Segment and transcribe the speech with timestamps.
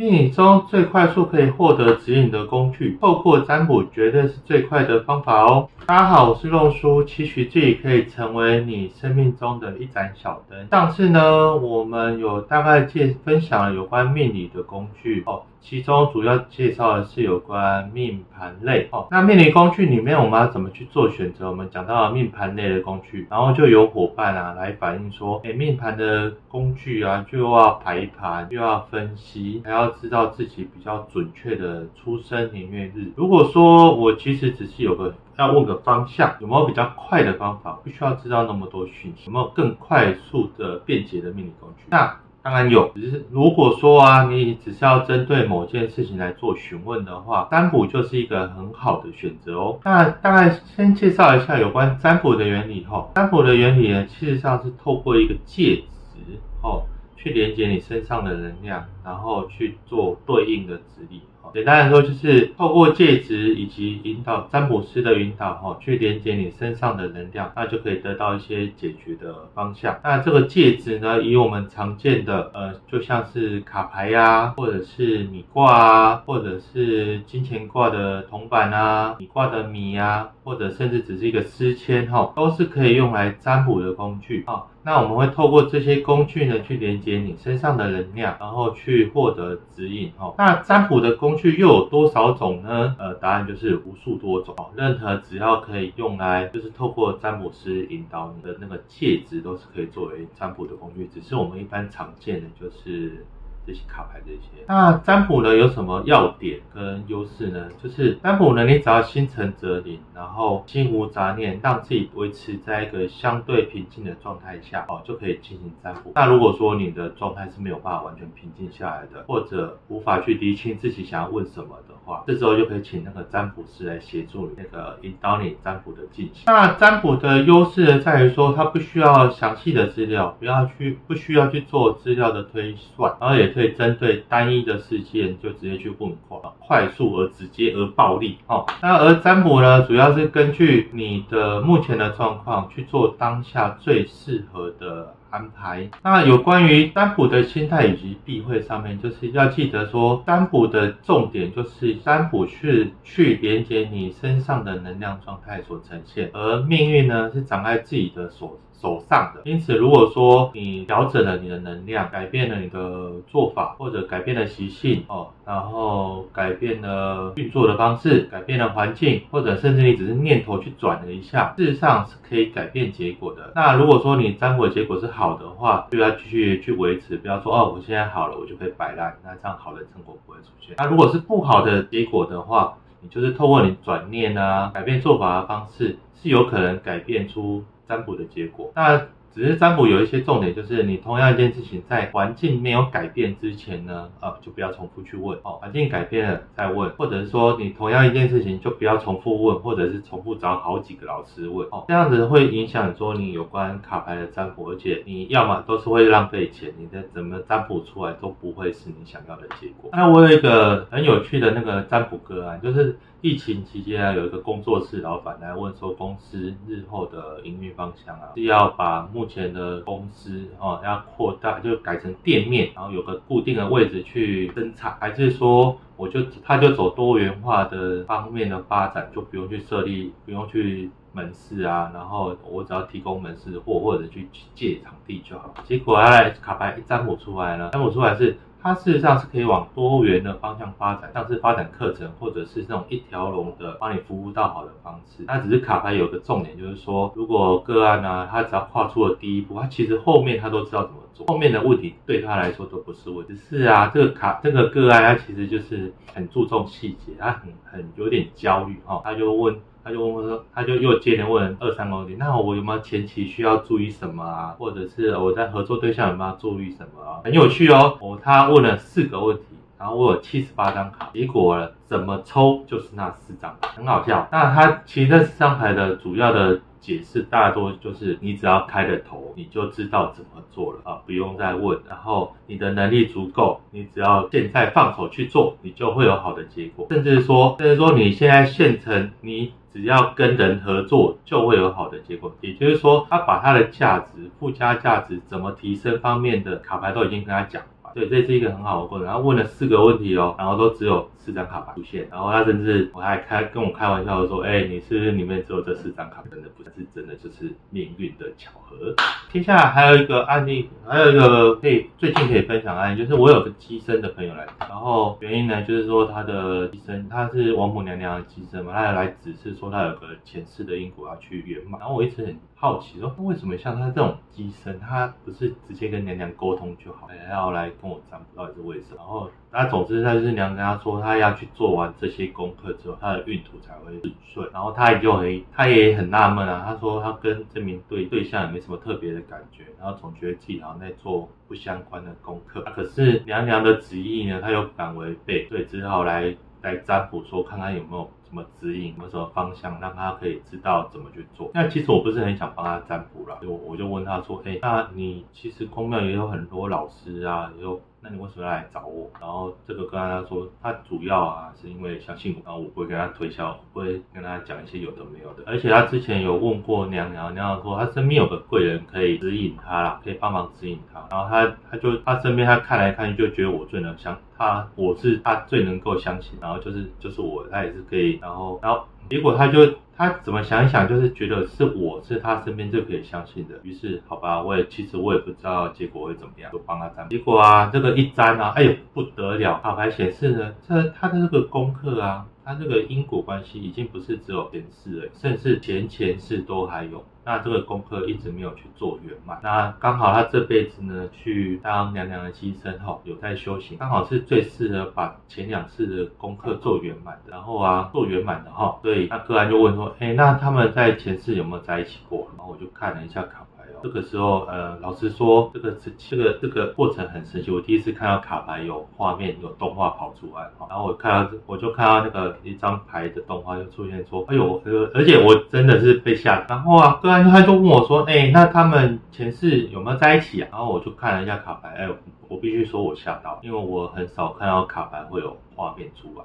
[0.00, 5.68] 命理中最快速可以获得指引的工具，透过占卜绝对是最快的方法哦。
[5.84, 10.68] 大家好，我是肉叔，期许自己可以成为你生命中的一盏小灯。
[10.70, 15.42] 上次呢，我们有大概介分享了有关命理的工具哦。
[15.62, 19.06] 其中主要介绍的是有关命盘类哦。
[19.10, 21.50] 那命理工具里面，我们要怎么去做选择？
[21.50, 33.12] 我们讲到了命盘类的工具，然后就有伙伴啊来反映说，哎，命盘的工具啊，就要排盘，又要分析，还要知道自己比较准确的出生年月日。
[33.16, 37.78] 如果说我其实只是有个要问个方向，有没有比较快的方法？
[37.82, 41.84] 不需要知道那么多讯息，有没有更快速的便捷的命理工具？
[41.88, 49.78] 那当然有，只是如果说啊，你只是要针对某件事情来做询问的话，占卜就是一个很好的选择哦。
[49.84, 53.08] 那大概先介绍一下有关占卜的原理哈。
[53.14, 56.82] 占卜的原理呢，其实上是透过一个介质哦，
[57.22, 61.20] 去连接你身上的能量，然后去做对应的指令。
[61.52, 69.98] 简单来说，就是透过戒指以及引导占卜师的引导，哈，去连接你身上的能量，那就可以得到一些解决的方向。
[70.04, 84.66] 那这个戒指呢，以我们常见的，呃，就像是卡牌呀，或者是米卦啊，或者是金钱卦的铜板啊，米卦的米啊，或者甚至只是一个丝签，哈，都是可以用来占卜的工具，啊。
[84.82, 90.32] 那我们会透过这些工具呢，去连接你身上的能量，然后去获得指引，哈。
[90.38, 92.96] 那占卜的工工具又有多少种呢？
[92.98, 94.56] 呃，答案就是无数多种。
[94.74, 101.08] 任何只要可以用来，就是透过占卜师引导你的那个介质，都是可以作为占卜的工具。
[101.14, 103.24] 只是我们一般常见的就是。
[103.66, 107.68] 这些卡牌这些，那占卜呢有什么要点跟优势呢？
[107.80, 116.12] 就是占卜呢，你只要心诚则灵，然后心无杂念，让自己维持在一个相对平静的状态下，哦，就可以进行占卜。
[116.14, 126.44] 那如果说你的状态是没有办法完全平静下来的，或者无法去理清自己想要问什么的话，这时候就可以请那个占卜师来协助你，那个引导你占卜的进行。
[126.46, 133.49] 那占卜的优势呢，在于说它不需要详细的资料，不要去不需要去做资料的推算，然后也。
[133.50, 138.64] 可以针对单一的事件就直接去问话，快速而直接而暴力哦。
[138.82, 145.88] 那而占卜呢，主要是根据你的目前的状况去做当下最适合的安排。
[146.02, 158.58] 那有关于占卜的心态以及避讳上面，就是要记得说，占卜的重点就是占卜是去连接你身上的能量状态所呈现，而命运呢是掌在自己的手。
[158.80, 173.50] 手上的，因此如果说你调整了你的能量，改变了你的做法，或者改变了习性哦，然后改变了运作的方式，改变了环境，或者甚至你只是念头去转了一下，事实上是可以改变结果的。
[173.56, 180.76] 那如果说你占卜的结果是好的话，就要继续去维持，不要说哦，我现在好了，我就可以摆烂，那这样好的成果不会出现。
[180.78, 187.64] 那如果是不好的结果的话，你就是透过你转念啊，改变做法的方式，是有可能改变出。
[187.88, 195.52] 占卜的结果，那只是占卜有一些重点，就是你同样一件事情在环境没有改变之前呢，啊，就不要重复去问哦。
[195.60, 209.90] 环境改变了再问，或者是说你同样一件事情就不要重复问，或者是重复找好几个老师问哦，这样子会影响说你有关卡牌的占卜，而且你要么都是会浪费钱，你的怎么占卜出来都不会是你想要的结果。
[209.92, 212.98] 那我有一个很有趣的那个占卜个案，就是。
[213.22, 235.52] 疫情期间啊，有一个工作室老板来问说，公司日后的营运方向啊，是要把目目前的公司哦要扩大，就改成店面，然后有个固定的位置去生产，还是说我就他就走多元化的方面的发展，就不用去设立，不用去门市啊，然后我只要提供门市货或者去借场地就好。
[235.64, 238.38] 结果他卡牌一占卜出来了，占卜出来是。
[238.62, 245.24] 它事实上是可以往多元的方向发展，像是发展课程，或者是这种一条龙的帮你服务到好的方式。
[245.26, 253.34] 那只是卡牌有个重点，就是说，如果个案呢，他只要跨出了第一步，他其实后面他都知道怎么做，后面的问题对他来说都不是问题。
[253.34, 259.56] 是啊，这个卡这个个案，他其实就是很注重细节，他很很有点焦虑哈，他就问。
[259.82, 264.54] 他就问我说，他就又接连问二三个问题，那我有没有前期需要注意什么啊？
[264.58, 267.20] 或者是我在合作对象有没有注意什么啊？
[267.24, 269.42] 很有趣哦，我他问了四个问题，
[269.78, 274.28] 然后我有七十八张卡，结果怎么抽就是那四张，很好笑。
[274.30, 276.60] 那他其实这四张牌的主要的。
[276.80, 281.78] 解释大多就是你只要开了头，你就知道怎么做了啊，不用再问。
[281.88, 286.86] 然后你的能力足够，你只要现在放手去做，你就会有好的结果。
[286.90, 292.34] 甚至说，甚至说你现在现成，你只要跟人合作就会有好的结果。
[292.40, 297.62] 也就是说，他把他的价值、附加价值怎么提升方面的卡牌都已经跟他讲。
[297.82, 297.90] 牌。
[297.92, 299.06] 对，这是一个很好的过程。
[299.06, 302.08] 然后问了四个问题哦，然后都只有四张卡牌出现。
[302.10, 306.22] 然后他甚至我还开跟我开玩笑说，哎，你是不是里面只有这四张卡？
[306.30, 308.94] 真的不是，真的就是命运的巧合。
[309.30, 321.78] 接下来还有一个案例，还有一个可以最近可以分享案例，就是我有个机身的朋友来，然后原因呢，就是说他的机身他是王母娘娘的机身嘛，他来指示说他有个前世的因果要去圆满。
[321.80, 328.96] 然后我一直很好奇说，为什么像他这种机身，他不是直接跟娘娘沟通就好，还要来跟我占卜，到底是为什么？
[328.98, 334.00] 然后那总之他就是娘跟他说，他他要去做完这些功课之后，他的运途才会
[334.32, 334.48] 顺。
[334.52, 342.60] 然后他也就很他也很纳闷啊，他说他跟这名对对象也没什么特别的感觉，然后总觉得自己好像在做不相关的功课。
[342.74, 348.08] 可是娘娘的旨意呢，他又不敢违背，所以只好来来占卜，说看看有没有。
[348.30, 351.50] 什么指引，有什么方向，让他可以知道怎么去做。
[351.52, 357.80] 那其实我不是很想帮他占卜了，就我就问他说，哎，那你其实公庙也有很多老师啊，也有。
[358.02, 359.10] 那你为什么要来找我？
[359.20, 365.42] 然后这个跟他说，他主要啊是因为相信我，然后我不会跟他推销，会跟他讲一些有的没有的。
[365.46, 371.06] 而且他之前有问过娘娘，娘娘说他身边有个贵人可以指引他啦，可以帮忙指引他。
[371.10, 376.38] 然后他他就他身边他看来看去就觉得我最能相他，我是他最能够相信。
[376.40, 378.18] 然后就是就是我，他也是可以。
[378.22, 379.74] 然后然后结果他就。
[380.00, 383.56] 他怎么想一想，就是觉得是我是他身边最可以相信的。
[383.62, 387.06] 于是，好吧，我也其实我也不知道结果会怎么样，就帮他粘。
[387.10, 392.24] 结果啊，这个一粘啊，哎呦不得了，卡牌显示呢，这他的这个功课啊。
[392.50, 397.04] 他这个因果关系已经不是只有前世了，甚至前前世都还有。
[397.24, 399.38] 那这个功课一直没有去做圆满。
[399.40, 407.30] 那刚好他这辈子呢，去当娘娘的机身哈，有在修行，刚好是最适合把前两世的功课做圆满的。
[407.30, 412.26] 然后啊，做圆满的哈，所以那个案就问说，哎，那他们在前世有没有在一起过？
[412.36, 413.46] 然后我就看了一下卡。
[413.82, 417.50] 这个时候，呃，老实说，这个这这个这个过程很神奇。
[417.50, 424.60] 我第一次看到卡牌有画面、有动画跑出来，然后我看到，我就看到那个一张牌的动画就出现说，哎呦，
[424.94, 426.44] 而且我真的是被吓。
[426.48, 430.48] 然后啊，个人他就问我说，哎，那他们前世有没有在一起啊？
[430.52, 431.88] 然后我就看了一下卡牌，哎，
[432.28, 436.24] 我必须说我吓到，因为我很少看到卡牌会有画面出来，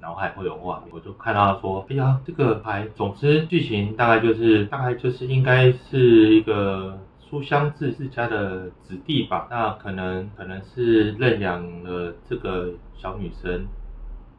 [0.00, 6.98] 脑海会有画面，我就看到说，哎呀，这个牌，总之剧情大概就是，大概就是应该是一个
[7.28, 13.66] 书香自自家的子弟吧，那可能可能是认养了这个小女生。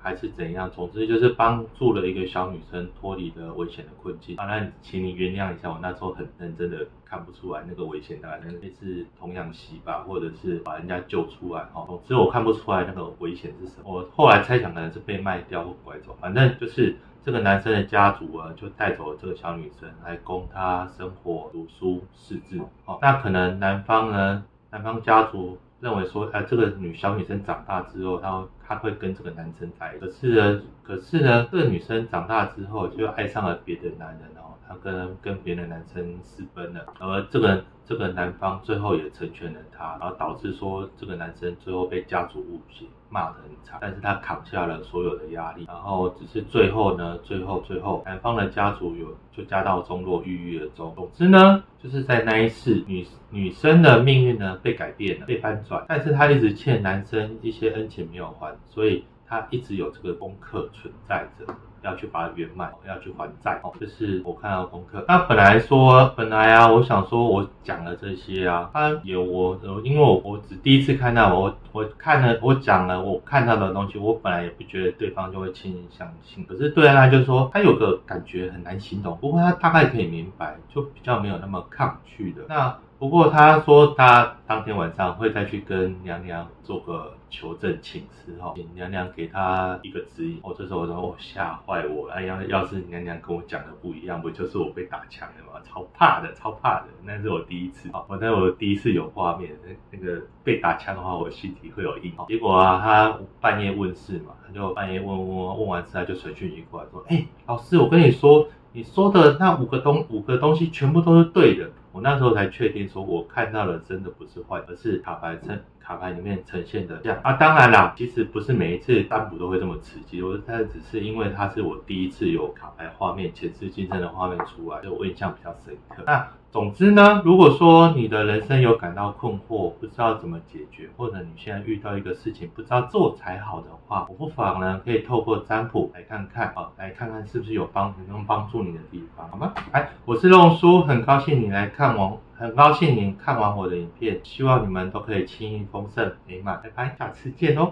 [0.01, 0.71] 还是怎样？
[0.71, 4.35] 总之就是帮助了一个小女生脱离了危险的困境。
[4.37, 11.83] 当然，请你原谅一下，我那时候很认真的看不出来那个危险大概类似童养媳吧，或者是把人家救出来哈。
[11.85, 13.83] 总之我看不出来那个危险是什么。
[13.85, 22.59] 我后来猜想可能是被卖掉或拐走，反正就是这个男生的家族啊，就带走了这个小女生来供她生活、读书、识字。
[22.85, 25.57] 哦，那可能男方呢，男方家族。
[25.81, 30.05] 认为说，哎，这个女小女生长大之后，她她会跟这个男生在一起。
[30.05, 34.21] 可是呢，可是呢，这个女生长大之后就爱上了别的男人
[34.69, 37.63] 哦，她跟跟别的男生私奔了，而这个。
[37.89, 50.93] 这个男方最后也成全了她，然后导致说这个男生最后被家族误解，骂得很惨，但是他扛下了所有的压力，然后只是最后呢，最后最后男方的家族有就家道中落，郁郁而终。
[50.95, 61.53] 总之呢，就是在那一世，女女生的命运呢被改变了，被翻转，但是她一直欠男生一些恩情没有还，所以他一直有这个功课存在着。
[61.81, 65.01] 要去把它圆满，要去还债哦，这是我看到的功课。
[65.07, 76.45] 那本来说，本来啊，我想说，我讲了这些啊，他有我，因为我我只第一次看到，我我看了，我讲了我看到的东西，我本来也不觉得对方就会轻易相信。
[76.45, 82.41] 可是对他就说，他有个感觉很难形容，不过他大概可以明白，就比较没有那么抗拒的。
[82.49, 87.13] 那不过他说他当天晚上会再去跟娘娘做个。
[87.31, 90.39] 求证请示哈，请娘娘给他一个指引。
[90.41, 92.09] 哦，这时候我说哦，吓坏我！
[92.09, 95.61] 哎呀，要是娘娘跟我讲的不一样，不就是我被打枪了吗？
[95.63, 96.85] 超怕的，超怕的。
[97.03, 102.13] 那是我第一次，我在我第一次有画面，那那个被打枪的话，我心里会有阴影。
[102.27, 111.69] 结果啊，他半夜问事嘛，他就半夜问问问，问完事他就传讯息过来说，哎，老师，我跟你说，你说的那五个东五个东西全部都是对的。
[112.01, 117.33] 那时候才确定说，我看到的真的不是坏，而是卡牌呈卡牌里面呈现的这样啊。
[117.33, 126.03] 当然啦，其实不是每一次占卜都会这么刺激，我它只是因为它是我第一次有卡牌画面前世今生的画面出来，所以我印象比较深刻。
[126.05, 139.53] 那总之呢，如果说你的人生有感到困惑，不知道怎么解决，或者你现在遇到一个事情不知道做才好的话，我不妨呢可以透过占卜来看看啊，来看看是不是有帮能帮助你的地方，好吗？
[139.71, 141.88] 哎，我是龙叔，很高兴你来看。
[141.89, 146.61] 看完，很高兴您看完我的影片，希望你们都可以轻易丰盛美满。
[146.61, 147.71] 拜拜，下次见哦。